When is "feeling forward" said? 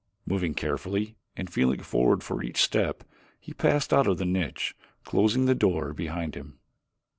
1.47-2.23